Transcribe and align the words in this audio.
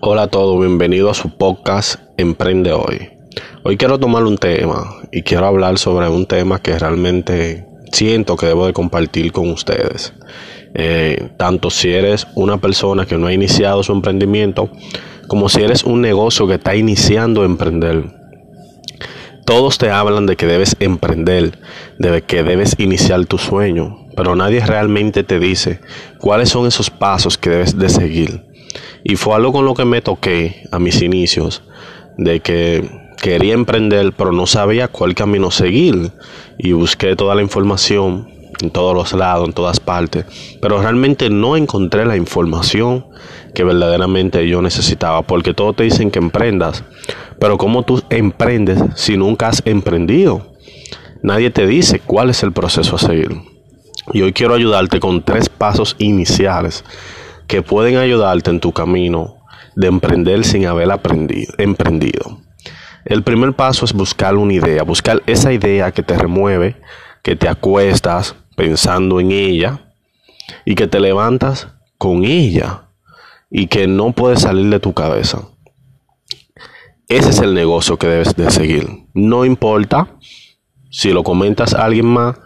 Hola 0.00 0.22
a 0.22 0.28
todos, 0.28 0.60
bienvenido 0.60 1.10
a 1.10 1.14
su 1.14 1.28
podcast 1.30 1.98
Emprende 2.16 2.72
Hoy. 2.72 3.10
Hoy 3.64 3.76
quiero 3.76 3.98
tomar 3.98 4.22
un 4.22 4.38
tema 4.38 4.94
y 5.10 5.22
quiero 5.22 5.46
hablar 5.46 5.76
sobre 5.76 6.08
un 6.08 6.24
tema 6.26 6.62
que 6.62 6.78
realmente 6.78 7.66
siento 7.90 8.36
que 8.36 8.46
debo 8.46 8.66
de 8.66 8.72
compartir 8.72 9.32
con 9.32 9.50
ustedes. 9.50 10.14
Eh, 10.74 11.30
tanto 11.36 11.68
si 11.70 11.90
eres 11.90 12.28
una 12.36 12.58
persona 12.58 13.06
que 13.06 13.18
no 13.18 13.26
ha 13.26 13.32
iniciado 13.32 13.82
su 13.82 13.90
emprendimiento, 13.90 14.70
como 15.26 15.48
si 15.48 15.62
eres 15.62 15.82
un 15.82 16.00
negocio 16.00 16.46
que 16.46 16.54
está 16.54 16.76
iniciando 16.76 17.42
a 17.42 17.46
emprender. 17.46 18.04
Todos 19.44 19.78
te 19.78 19.90
hablan 19.90 20.26
de 20.26 20.36
que 20.36 20.46
debes 20.46 20.76
emprender, 20.78 21.58
de 21.98 22.22
que 22.22 22.44
debes 22.44 22.76
iniciar 22.78 23.26
tu 23.26 23.36
sueño, 23.36 24.06
pero 24.14 24.36
nadie 24.36 24.64
realmente 24.64 25.24
te 25.24 25.40
dice 25.40 25.80
cuáles 26.20 26.50
son 26.50 26.68
esos 26.68 26.88
pasos 26.88 27.36
que 27.36 27.50
debes 27.50 27.76
de 27.76 27.88
seguir. 27.88 28.47
Y 29.04 29.16
fue 29.16 29.34
algo 29.34 29.52
con 29.52 29.64
lo 29.64 29.74
que 29.74 29.84
me 29.84 30.00
toqué 30.00 30.64
a 30.70 30.78
mis 30.78 31.02
inicios, 31.02 31.62
de 32.16 32.40
que 32.40 32.88
quería 33.20 33.54
emprender, 33.54 34.12
pero 34.16 34.32
no 34.32 34.46
sabía 34.46 34.88
cuál 34.88 35.14
camino 35.14 35.50
seguir. 35.50 36.12
Y 36.58 36.72
busqué 36.72 37.16
toda 37.16 37.34
la 37.34 37.42
información 37.42 38.28
en 38.60 38.70
todos 38.70 38.94
los 38.94 39.12
lados, 39.12 39.46
en 39.46 39.54
todas 39.54 39.80
partes, 39.80 40.24
pero 40.60 40.80
realmente 40.80 41.30
no 41.30 41.56
encontré 41.56 42.04
la 42.04 42.16
información 42.16 43.06
que 43.54 43.64
verdaderamente 43.64 44.46
yo 44.48 44.62
necesitaba, 44.62 45.22
porque 45.22 45.54
todos 45.54 45.76
te 45.76 45.84
dicen 45.84 46.10
que 46.10 46.18
emprendas, 46.18 46.84
pero 47.38 47.56
¿cómo 47.56 47.84
tú 47.84 48.02
emprendes 48.10 48.80
si 48.96 49.16
nunca 49.16 49.48
has 49.48 49.62
emprendido? 49.64 50.54
Nadie 51.22 51.50
te 51.50 51.66
dice 51.66 52.00
cuál 52.00 52.30
es 52.30 52.42
el 52.42 52.52
proceso 52.52 52.96
a 52.96 52.98
seguir. 52.98 53.30
Y 54.12 54.22
hoy 54.22 54.32
quiero 54.32 54.54
ayudarte 54.54 55.00
con 55.00 55.22
tres 55.22 55.48
pasos 55.48 55.94
iniciales 55.98 56.84
que 57.48 57.62
pueden 57.62 57.96
ayudarte 57.96 58.50
en 58.50 58.60
tu 58.60 58.72
camino 58.72 59.38
de 59.74 59.88
emprender 59.88 60.44
sin 60.44 60.66
haber 60.66 60.92
aprendido, 60.92 61.52
emprendido. 61.58 62.40
El 63.04 63.22
primer 63.22 63.54
paso 63.54 63.84
es 63.84 63.92
buscar 63.92 64.36
una 64.36 64.52
idea, 64.52 64.82
buscar 64.82 65.22
esa 65.26 65.52
idea 65.52 65.90
que 65.90 66.02
te 66.02 66.16
remueve, 66.16 66.76
que 67.22 67.36
te 67.36 67.48
acuestas 67.48 68.36
pensando 68.54 69.18
en 69.18 69.32
ella 69.32 69.92
y 70.64 70.74
que 70.74 70.86
te 70.86 71.00
levantas 71.00 71.68
con 71.96 72.24
ella 72.24 72.88
y 73.50 73.68
que 73.68 73.86
no 73.86 74.12
puedes 74.12 74.42
salir 74.42 74.68
de 74.68 74.80
tu 74.80 74.92
cabeza. 74.92 75.48
Ese 77.08 77.30
es 77.30 77.38
el 77.38 77.54
negocio 77.54 77.98
que 77.98 78.06
debes 78.06 78.36
de 78.36 78.50
seguir. 78.50 79.06
No 79.14 79.46
importa 79.46 80.18
si 80.90 81.12
lo 81.12 81.22
comentas 81.22 81.72
a 81.72 81.84
alguien 81.84 82.06
más 82.06 82.38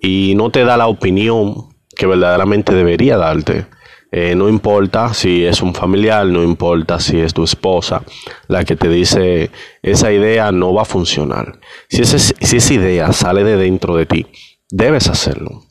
y 0.00 0.34
no 0.36 0.50
te 0.50 0.64
da 0.64 0.76
la 0.76 0.88
opinión 0.88 1.68
que 1.96 2.06
verdaderamente 2.06 2.74
debería 2.74 3.16
darte. 3.16 3.66
Eh, 4.10 4.34
no 4.34 4.48
importa 4.48 5.12
si 5.12 5.44
es 5.44 5.60
un 5.60 5.74
familiar, 5.74 6.26
no 6.26 6.42
importa 6.42 6.98
si 6.98 7.20
es 7.20 7.34
tu 7.34 7.44
esposa 7.44 8.02
la 8.46 8.64
que 8.64 8.74
te 8.74 8.88
dice 8.88 9.50
esa 9.82 10.10
idea 10.10 10.50
no 10.50 10.72
va 10.72 10.82
a 10.82 10.86
funcionar. 10.86 11.60
Si, 11.90 12.04
si 12.04 12.56
esa 12.56 12.74
idea 12.74 13.12
sale 13.12 13.44
de 13.44 13.56
dentro 13.56 13.96
de 13.96 14.06
ti, 14.06 14.26
debes 14.70 15.08
hacerlo. 15.08 15.62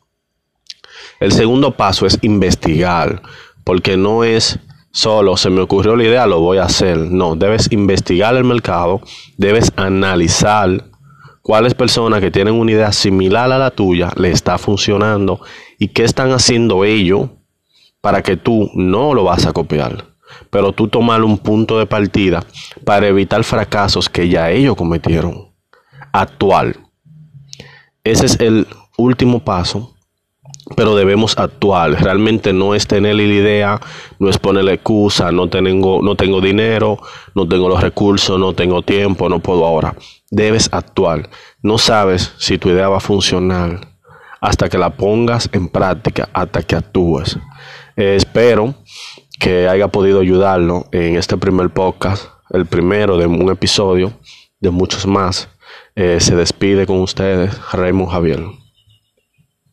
El 1.20 1.32
segundo 1.32 1.76
paso 1.76 2.06
es 2.06 2.20
investigar, 2.22 3.24
porque 3.64 3.98
no 3.98 4.24
es 4.24 4.60
solo 4.92 5.38
se 5.38 5.52
me 5.52 5.62
ocurrió 5.62 5.96
la 5.96 6.04
idea, 6.04 6.28
lo 6.28 6.40
voy 6.40 6.58
a 6.58 6.64
hacer. 6.64 6.98
No, 6.98 7.36
debes 7.36 7.72
investigar 7.72 8.36
el 8.36 8.44
mercado, 8.44 9.02
debes 9.38 9.72
analizar 9.76 10.86
cuáles 11.42 11.74
personas 11.76 12.20
que 12.20 12.32
tienen 12.32 12.56
una 12.56 12.72
idea 12.72 12.92
similar 12.92 13.52
a 13.52 13.58
la 13.58 13.72
tuya 13.72 14.12
le 14.18 14.32
está 14.32 14.58
funcionando 14.58 15.40
y 15.80 15.90
qué 15.90 16.04
están 16.04 16.32
haciendo 16.32 16.84
ellos 16.84 17.30
para 18.08 18.24
que 18.24 18.38
tú 18.38 18.72
no 18.74 19.14
lo 19.14 19.26
vas 19.26 19.46
a 19.48 19.52
copiar, 19.52 20.06
pero 20.50 20.72
tú 20.72 20.88
tomar 20.88 21.26
un 21.26 21.38
punto 21.38 21.78
de 21.78 21.86
partida 21.86 22.42
para 22.86 23.06
evitar 23.06 23.44
fracasos 23.44 24.08
que 24.08 24.30
ya 24.30 24.50
ellos 24.50 24.78
cometieron. 24.78 25.50
Actual. 26.14 26.78
Ese 28.06 28.28
es 28.28 28.40
el 28.40 28.66
último 28.98 29.42
paso, 29.44 29.94
pero 30.78 30.96
debemos 30.96 31.38
actuar. 31.38 32.02
Realmente 32.02 32.54
no 32.54 32.76
es 32.76 32.88
tener 32.88 33.16
la 33.16 33.24
idea, 33.24 33.82
no 34.20 34.30
es 34.30 34.38
ponerle 34.38 34.76
excusa, 34.76 35.30
no 35.34 35.50
tengo, 35.50 36.02
no 36.02 36.16
tengo 36.16 36.40
dinero, 36.40 37.00
no 37.36 37.46
tengo 37.46 37.68
los 37.68 37.82
recursos, 37.82 38.40
no 38.40 38.54
tengo 38.54 38.84
tiempo, 38.84 39.28
no 39.28 39.40
puedo 39.40 39.66
ahora. 39.66 39.94
Debes 40.32 40.70
actuar. 40.72 41.30
No 41.62 41.78
sabes 41.78 42.32
si 42.38 42.58
tu 42.58 42.70
idea 42.70 42.88
va 42.88 43.00
a 43.00 43.02
funcionar 43.02 43.97
hasta 44.48 44.70
que 44.70 44.78
la 44.78 44.92
pongas 44.92 45.50
en 45.52 45.68
práctica, 45.68 46.30
hasta 46.32 46.62
que 46.62 46.78
actúes. 46.78 47.38
Eh, 47.98 48.16
espero 48.16 48.76
que 49.42 49.68
haya 49.68 49.90
podido 49.90 50.22
ayudarlo 50.22 50.86
en 50.94 51.18
este 51.18 51.36
primer 51.36 51.70
podcast, 51.70 52.28
el 52.52 52.66
primero 52.66 53.18
de 53.18 53.28
un 53.28 53.52
episodio 53.52 54.14
de 54.62 54.70
muchos 54.70 55.06
más. 55.06 55.50
Eh, 55.96 56.22
se 56.22 56.38
despide 56.38 56.86
con 56.86 57.02
ustedes 57.02 57.60
Raymond 57.74 58.10
Javier. 58.10 58.42